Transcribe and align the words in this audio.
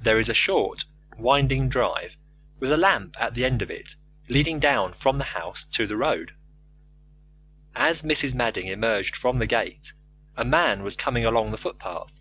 There 0.00 0.20
is 0.20 0.28
a 0.28 0.34
short, 0.34 0.84
winding 1.16 1.68
drive 1.68 2.16
with 2.60 2.70
a 2.70 2.76
lamp 2.76 3.20
at 3.20 3.34
the 3.34 3.44
end 3.44 3.60
of 3.60 3.72
it 3.72 3.96
leading 4.28 4.60
down 4.60 4.92
from 4.94 5.18
the 5.18 5.24
house 5.34 5.64
to 5.72 5.84
the 5.84 5.96
road. 5.96 6.32
As 7.74 8.02
Mrs. 8.02 8.36
Madding 8.36 8.66
emerged 8.68 9.16
from 9.16 9.40
the 9.40 9.48
gate 9.48 9.94
a 10.36 10.44
man 10.44 10.84
was 10.84 10.94
coming 10.94 11.24
along 11.26 11.50
the 11.50 11.58
footpath. 11.58 12.12